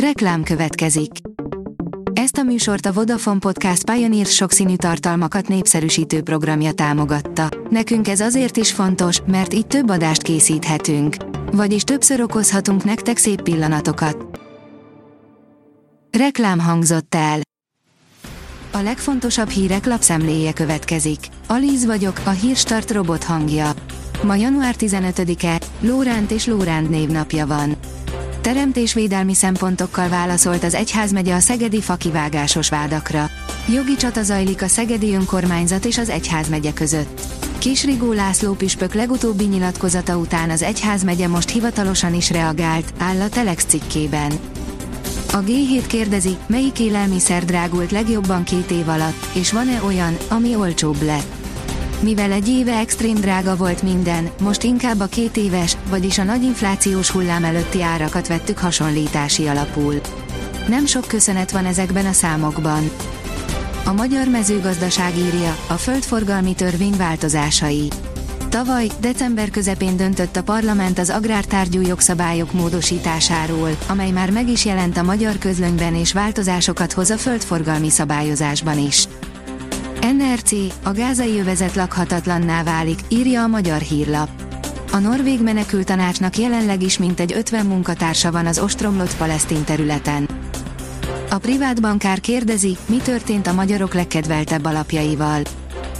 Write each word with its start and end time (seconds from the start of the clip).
Reklám 0.00 0.42
következik. 0.42 1.10
Ezt 2.12 2.36
a 2.36 2.42
műsort 2.42 2.86
a 2.86 2.92
Vodafone 2.92 3.38
Podcast 3.38 3.90
Pioneer 3.90 4.26
sokszínű 4.26 4.76
tartalmakat 4.76 5.48
népszerűsítő 5.48 6.22
programja 6.22 6.72
támogatta. 6.72 7.48
Nekünk 7.70 8.08
ez 8.08 8.20
azért 8.20 8.56
is 8.56 8.72
fontos, 8.72 9.20
mert 9.26 9.54
így 9.54 9.66
több 9.66 9.90
adást 9.90 10.22
készíthetünk. 10.22 11.16
Vagyis 11.52 11.82
többször 11.82 12.20
okozhatunk 12.20 12.84
nektek 12.84 13.16
szép 13.16 13.42
pillanatokat. 13.42 14.40
Reklám 16.18 16.58
hangzott 16.58 17.14
el. 17.14 17.40
A 18.72 18.78
legfontosabb 18.78 19.48
hírek 19.48 19.86
lapszemléje 19.86 20.52
következik. 20.52 21.18
Alíz 21.46 21.86
vagyok, 21.86 22.20
a 22.24 22.30
hírstart 22.30 22.90
robot 22.90 23.24
hangja. 23.24 23.72
Ma 24.22 24.34
január 24.34 24.74
15-e, 24.78 25.60
Lóránt 25.80 26.30
és 26.30 26.46
Lóránt 26.46 26.90
névnapja 26.90 27.46
van 27.46 27.76
teremtésvédelmi 28.46 29.34
szempontokkal 29.34 30.08
válaszolt 30.08 30.64
az 30.64 30.74
egyházmegye 30.74 31.34
a 31.34 31.38
szegedi 31.38 31.80
fakivágásos 31.80 32.68
vádakra. 32.68 33.30
Jogi 33.68 33.96
csata 33.96 34.22
zajlik 34.22 34.62
a 34.62 34.66
szegedi 34.66 35.14
önkormányzat 35.14 35.84
és 35.84 35.98
az 35.98 36.08
egyházmegye 36.08 36.72
között. 36.72 37.20
Kisrigó 37.58 38.12
László 38.12 38.52
püspök 38.52 38.94
legutóbbi 38.94 39.44
nyilatkozata 39.44 40.16
után 40.16 40.50
az 40.50 40.62
egyházmegye 40.62 41.28
most 41.28 41.50
hivatalosan 41.50 42.14
is 42.14 42.30
reagált, 42.30 42.92
áll 42.98 43.20
a 43.20 43.28
Telex 43.28 43.64
cikkében. 43.64 44.32
A 45.32 45.38
G7 45.42 45.84
kérdezi, 45.86 46.36
melyik 46.46 46.80
élelmiszer 46.80 47.44
drágult 47.44 47.90
legjobban 47.90 48.44
két 48.44 48.70
év 48.70 48.88
alatt, 48.88 49.26
és 49.32 49.52
van-e 49.52 49.82
olyan, 49.82 50.16
ami 50.28 50.54
olcsóbb 50.54 51.02
lett. 51.02 51.35
Mivel 52.00 52.32
egy 52.32 52.48
éve 52.48 52.78
extrém 52.78 53.14
drága 53.14 53.56
volt 53.56 53.82
minden, 53.82 54.30
most 54.40 54.62
inkább 54.62 55.00
a 55.00 55.06
két 55.06 55.36
éves, 55.36 55.76
vagyis 55.90 56.18
a 56.18 56.22
nagy 56.22 56.42
inflációs 56.42 57.10
hullám 57.10 57.44
előtti 57.44 57.82
árakat 57.82 58.28
vettük 58.28 58.58
hasonlítási 58.58 59.46
alapul. 59.46 60.00
Nem 60.68 60.86
sok 60.86 61.06
köszönet 61.06 61.50
van 61.50 61.64
ezekben 61.64 62.06
a 62.06 62.12
számokban. 62.12 62.90
A 63.84 63.92
magyar 63.92 64.28
mezőgazdaság 64.28 65.16
írja, 65.16 65.56
a 65.68 65.74
földforgalmi 65.74 66.54
törvény 66.54 66.96
változásai. 66.96 67.88
Tavaly, 68.48 68.86
december 69.00 69.50
közepén 69.50 69.96
döntött 69.96 70.36
a 70.36 70.42
parlament 70.42 70.98
az 70.98 71.10
agrártárgyú 71.10 71.80
jogszabályok 71.80 72.52
módosításáról, 72.52 73.76
amely 73.88 74.10
már 74.10 74.30
meg 74.30 74.48
is 74.48 74.64
jelent 74.64 74.96
a 74.96 75.02
magyar 75.02 75.38
közlönyben 75.38 75.94
és 75.94 76.12
változásokat 76.12 76.92
hoz 76.92 77.10
a 77.10 77.16
földforgalmi 77.16 77.90
szabályozásban 77.90 78.78
is. 78.78 79.08
NRC, 80.12 80.52
a 80.82 80.92
gázai 80.92 81.38
övezet 81.38 81.74
lakhatatlanná 81.74 82.62
válik, 82.62 82.98
írja 83.08 83.42
a 83.42 83.46
magyar 83.46 83.80
hírlap. 83.80 84.28
A 84.92 84.98
norvég 84.98 85.42
menekültanácsnak 85.42 86.36
jelenleg 86.36 86.82
is 86.82 86.98
mintegy 86.98 87.32
50 87.32 87.66
munkatársa 87.66 88.32
van 88.32 88.46
az 88.46 88.58
ostromlott 88.58 89.16
palesztin 89.16 89.64
területen. 89.64 90.28
A 91.30 91.38
privát 91.38 91.80
bankár 91.80 92.20
kérdezi, 92.20 92.76
mi 92.86 92.96
történt 92.96 93.46
a 93.46 93.52
magyarok 93.52 93.94
legkedveltebb 93.94 94.64
alapjaival. 94.64 95.42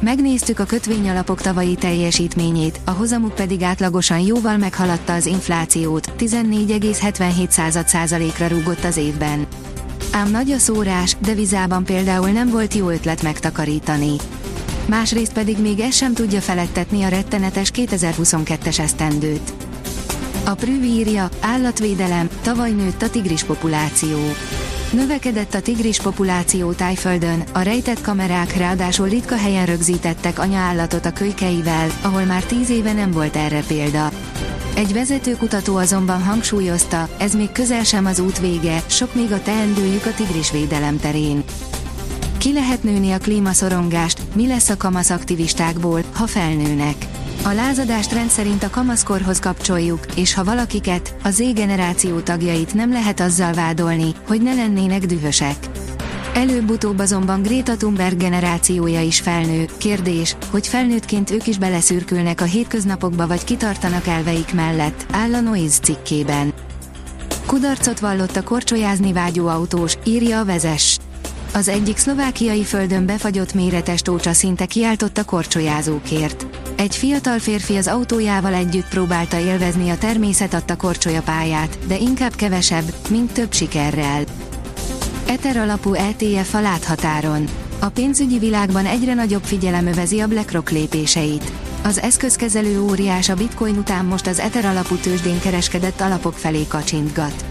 Megnéztük 0.00 0.58
a 0.58 0.64
kötvényalapok 0.64 1.40
tavalyi 1.40 1.74
teljesítményét, 1.74 2.80
a 2.84 2.90
hozamuk 2.90 3.34
pedig 3.34 3.62
átlagosan 3.62 4.18
jóval 4.18 4.56
meghaladta 4.56 5.12
az 5.12 5.26
inflációt, 5.26 6.12
14,77%-ra 6.18 8.46
rúgott 8.46 8.84
az 8.84 8.96
évben. 8.96 9.46
Ám 10.14 10.30
nagy 10.30 10.50
a 10.50 10.58
szórás, 10.58 11.16
devizában 11.20 11.84
például 11.84 12.28
nem 12.28 12.50
volt 12.50 12.74
jó 12.74 12.88
ötlet 12.88 13.22
megtakarítani. 13.22 14.16
Másrészt 14.86 15.32
pedig 15.32 15.58
még 15.58 15.80
ez 15.80 15.94
sem 15.94 16.14
tudja 16.14 16.40
felettetni 16.40 17.02
a 17.02 17.08
rettenetes 17.08 17.70
2022-es 17.74 18.78
esztendőt. 18.78 19.52
A 20.44 20.54
Prüv 20.54 20.82
írja, 20.82 21.28
állatvédelem, 21.40 22.28
tavaly 22.42 22.70
nőtt 22.70 23.02
a 23.02 23.10
tigris 23.10 23.44
populáció. 23.44 24.18
Növekedett 24.94 25.54
a 25.54 25.60
tigris 25.60 26.00
populáció 26.00 26.72
Tájföldön, 26.72 27.44
a 27.52 27.60
rejtett 27.60 28.00
kamerák 28.00 28.56
ráadásul 28.56 29.08
ritka 29.08 29.36
helyen 29.36 29.66
rögzítettek 29.66 30.38
anyaállatot 30.38 31.06
a 31.06 31.12
kölykeivel, 31.12 31.88
ahol 32.02 32.24
már 32.24 32.42
tíz 32.42 32.70
éve 32.70 32.92
nem 32.92 33.10
volt 33.10 33.36
erre 33.36 33.62
példa. 33.66 34.10
Egy 34.74 34.92
vezetőkutató 34.92 35.76
azonban 35.76 36.22
hangsúlyozta, 36.22 37.08
ez 37.18 37.34
még 37.34 37.52
közel 37.52 37.84
sem 37.84 38.06
az 38.06 38.18
út 38.18 38.38
vége, 38.38 38.82
sok 38.86 39.14
még 39.14 39.32
a 39.32 39.42
teendőjük 39.42 40.06
a 40.06 40.14
tigrisvédelem 40.14 40.98
terén. 40.98 41.44
Ki 42.38 42.52
lehet 42.52 42.82
nőni 42.82 43.12
a 43.12 43.18
klímaszorongást, 43.18 44.20
mi 44.34 44.46
lesz 44.46 44.68
a 44.68 44.76
kamasz 44.76 45.10
aktivistákból, 45.10 46.02
ha 46.12 46.26
felnőnek? 46.26 47.13
A 47.46 47.52
lázadást 47.52 48.12
rendszerint 48.12 48.62
a 48.62 48.70
kamaszkorhoz 48.70 49.38
kapcsoljuk, 49.38 50.00
és 50.14 50.34
ha 50.34 50.44
valakiket, 50.44 51.14
a 51.22 51.30
Z-generáció 51.30 52.20
tagjait 52.20 52.74
nem 52.74 52.90
lehet 52.90 53.20
azzal 53.20 53.52
vádolni, 53.52 54.14
hogy 54.26 54.42
ne 54.42 54.54
lennének 54.54 55.06
dühösek. 55.06 55.56
Előbb-utóbb 56.34 56.98
azonban 56.98 57.42
Greta 57.42 57.76
Thunberg 57.76 58.16
generációja 58.16 59.00
is 59.00 59.20
felnő. 59.20 59.66
Kérdés, 59.78 60.36
hogy 60.50 60.66
felnőttként 60.66 61.30
ők 61.30 61.46
is 61.46 61.58
beleszürkülnek 61.58 62.40
a 62.40 62.44
hétköznapokba 62.44 63.26
vagy 63.26 63.44
kitartanak 63.44 64.06
elveik 64.06 64.54
mellett, 64.54 65.06
áll 65.10 65.34
a 65.34 65.40
Noise 65.40 65.78
cikkében. 65.78 66.52
Kudarcot 67.46 68.00
vallott 68.00 68.36
a 68.36 68.42
korcsolyázni 68.42 69.12
vágyó 69.12 69.46
autós, 69.46 69.96
írja 70.04 70.38
a 70.38 70.44
vezes. 70.44 70.98
Az 71.54 71.68
egyik 71.68 71.96
szlovákiai 71.96 72.64
földön 72.64 73.06
befagyott 73.06 73.54
méretes 73.54 74.00
tócsa 74.00 74.32
szinte 74.32 74.66
kiáltott 74.66 75.18
a 75.18 75.24
korcsolyázókért. 75.24 76.53
Egy 76.76 76.96
fiatal 76.96 77.38
férfi 77.38 77.76
az 77.76 77.86
autójával 77.86 78.54
együtt 78.54 78.88
próbálta 78.88 79.38
élvezni 79.38 79.90
a 79.90 79.98
természet 79.98 80.54
adta 80.54 80.76
korcsolyapályát, 80.76 81.78
de 81.86 81.96
inkább 81.96 82.34
kevesebb, 82.34 82.94
mint 83.08 83.32
több 83.32 83.52
sikerrel. 83.52 84.24
Ether 85.26 85.56
alapú 85.56 85.94
ETF 85.94 86.54
a 86.54 86.60
láthatáron. 86.60 87.48
A 87.78 87.88
pénzügyi 87.88 88.38
világban 88.38 88.86
egyre 88.86 89.14
nagyobb 89.14 89.42
figyelem 89.42 89.86
övezi 89.86 90.20
a 90.20 90.26
BlackRock 90.26 90.70
lépéseit. 90.70 91.52
Az 91.82 92.00
eszközkezelő 92.00 92.80
óriás 92.80 93.28
a 93.28 93.34
bitcoin 93.34 93.76
után 93.76 94.04
most 94.04 94.26
az 94.26 94.38
Ether 94.38 94.64
alapú 94.64 94.94
tőzsdén 94.94 95.40
kereskedett 95.40 96.00
alapok 96.00 96.34
felé 96.34 96.66
kacsintgat. 96.68 97.44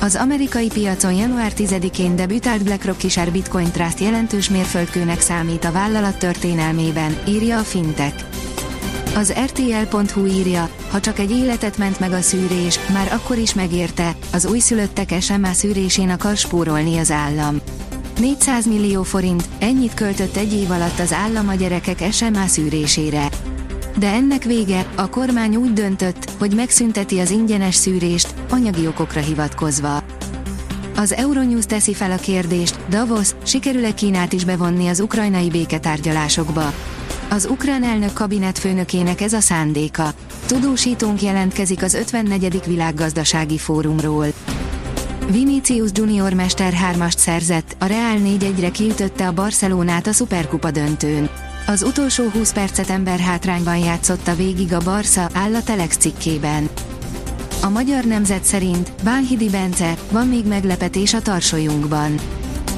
Az 0.00 0.14
amerikai 0.14 0.68
piacon 0.68 1.12
január 1.12 1.52
10-én 1.56 2.16
debütált 2.16 2.64
BlackRock 2.64 2.98
kisár 2.98 3.32
Bitcoin 3.32 3.70
Trust 3.70 4.00
jelentős 4.00 4.50
mérföldkőnek 4.50 5.20
számít 5.20 5.64
a 5.64 5.72
vállalat 5.72 6.18
történelmében, 6.18 7.16
írja 7.28 7.58
a 7.58 7.62
Fintech. 7.62 8.35
Az 9.16 9.32
RTL.hu 9.44 10.26
írja, 10.26 10.68
ha 10.90 11.00
csak 11.00 11.18
egy 11.18 11.30
életet 11.30 11.78
ment 11.78 12.00
meg 12.00 12.12
a 12.12 12.20
szűrés, 12.20 12.78
már 12.92 13.12
akkor 13.12 13.38
is 13.38 13.54
megérte, 13.54 14.16
az 14.32 14.46
újszülöttek 14.46 15.14
SMA 15.20 15.52
szűrésén 15.52 16.10
akar 16.10 16.36
spórolni 16.36 16.98
az 16.98 17.10
állam. 17.10 17.60
400 18.20 18.66
millió 18.66 19.02
forint, 19.02 19.48
ennyit 19.58 19.94
költött 19.94 20.36
egy 20.36 20.52
év 20.52 20.70
alatt 20.70 20.98
az 20.98 21.12
állam 21.12 21.48
a 21.48 21.54
gyerekek 21.54 22.12
SMA 22.12 22.46
szűrésére. 22.46 23.28
De 23.98 24.08
ennek 24.08 24.44
vége, 24.44 24.86
a 24.94 25.08
kormány 25.08 25.56
úgy 25.56 25.72
döntött, 25.72 26.30
hogy 26.38 26.54
megszünteti 26.54 27.18
az 27.18 27.30
ingyenes 27.30 27.74
szűrést, 27.74 28.34
anyagi 28.50 28.86
okokra 28.86 29.20
hivatkozva. 29.20 30.02
Az 30.96 31.12
Euronews 31.12 31.66
teszi 31.66 31.94
fel 31.94 32.10
a 32.10 32.16
kérdést, 32.16 32.78
Davos, 32.88 33.30
sikerül-e 33.42 33.94
Kínát 33.94 34.32
is 34.32 34.44
bevonni 34.44 34.88
az 34.88 35.00
ukrajnai 35.00 35.48
béketárgyalásokba? 35.48 36.72
Az 37.28 37.46
ukrán 37.50 37.82
elnök 37.84 38.12
kabinetfőnökének 38.12 39.20
ez 39.20 39.32
a 39.32 39.40
szándéka. 39.40 40.12
Tudósítónk 40.46 41.22
jelentkezik 41.22 41.82
az 41.82 41.94
54. 41.94 42.60
világgazdasági 42.66 43.58
fórumról. 43.58 44.26
Vinicius 45.30 45.90
Junior 45.94 46.32
Mester 46.32 46.74
3-ast 46.92 47.16
szerzett, 47.16 47.76
a 47.78 47.84
Real 47.86 48.18
4-1-re 48.18 48.70
kiütötte 48.70 49.26
a 49.26 49.32
Barcelonát 49.32 50.06
a 50.06 50.12
Superkupa 50.12 50.70
döntőn. 50.70 51.28
Az 51.66 51.82
utolsó 51.82 52.24
20 52.28 52.52
percet 52.52 52.90
ember 52.90 53.18
hátrányban 53.18 53.76
játszotta 53.76 54.34
végig 54.34 54.72
a 54.72 54.80
Barca, 54.84 55.30
áll 55.32 55.54
a 55.54 55.62
Telex 55.62 55.96
cikkében. 55.96 56.68
A 57.62 57.68
magyar 57.68 58.04
nemzet 58.04 58.44
szerint 58.44 58.92
Bánhidi 59.04 59.48
Bence, 59.48 59.94
van 60.10 60.28
még 60.28 60.46
meglepetés 60.46 61.14
a 61.14 61.22
tarsolyunkban. 61.22 62.14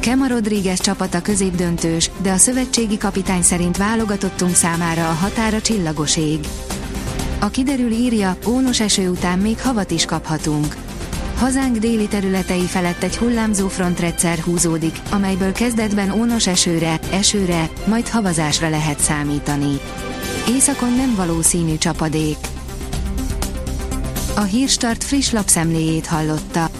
Kema 0.00 0.26
Rodriguez 0.26 0.80
csapata 0.80 1.22
középdöntős, 1.22 2.10
de 2.22 2.30
a 2.32 2.36
szövetségi 2.36 2.96
kapitány 2.98 3.42
szerint 3.42 3.76
válogatottunk 3.76 4.54
számára 4.54 5.08
a 5.08 5.12
határa 5.12 5.60
csillagos 5.60 6.16
ég. 6.16 6.38
A 7.38 7.48
kiderül 7.48 7.90
írja, 7.90 8.36
ónos 8.46 8.80
eső 8.80 9.08
után 9.08 9.38
még 9.38 9.60
havat 9.60 9.90
is 9.90 10.04
kaphatunk. 10.04 10.76
Hazánk 11.36 11.76
déli 11.76 12.06
területei 12.08 12.64
felett 12.66 13.02
egy 13.02 13.16
hullámzó 13.16 13.68
frontrendszer 13.68 14.38
húzódik, 14.38 15.00
amelyből 15.10 15.52
kezdetben 15.52 16.10
ónos 16.10 16.46
esőre, 16.46 16.98
esőre, 17.12 17.70
majd 17.86 18.08
havazásra 18.08 18.68
lehet 18.68 18.98
számítani. 18.98 19.80
Északon 20.48 20.92
nem 20.92 21.14
valószínű 21.14 21.78
csapadék. 21.78 22.36
A 24.36 24.42
Hírstart 24.42 25.04
friss 25.04 25.30
lapszemléjét 25.30 26.06
hallotta. 26.06 26.79